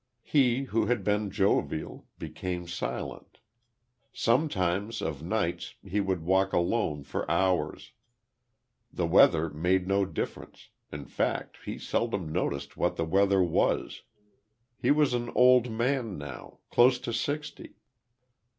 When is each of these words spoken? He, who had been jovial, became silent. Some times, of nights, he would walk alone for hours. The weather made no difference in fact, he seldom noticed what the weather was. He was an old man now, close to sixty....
He, 0.23 0.63
who 0.63 0.87
had 0.87 1.03
been 1.03 1.29
jovial, 1.29 2.07
became 2.17 2.65
silent. 2.67 3.37
Some 4.11 4.49
times, 4.49 4.99
of 4.99 5.21
nights, 5.21 5.75
he 5.83 5.99
would 6.01 6.23
walk 6.23 6.53
alone 6.53 7.03
for 7.03 7.29
hours. 7.29 7.91
The 8.91 9.05
weather 9.05 9.47
made 9.51 9.87
no 9.87 10.07
difference 10.07 10.69
in 10.91 11.05
fact, 11.05 11.57
he 11.65 11.77
seldom 11.77 12.31
noticed 12.31 12.75
what 12.75 12.95
the 12.95 13.05
weather 13.05 13.43
was. 13.43 14.01
He 14.75 14.89
was 14.89 15.13
an 15.13 15.29
old 15.35 15.69
man 15.69 16.17
now, 16.17 16.57
close 16.71 16.97
to 16.97 17.13
sixty.... 17.13 17.75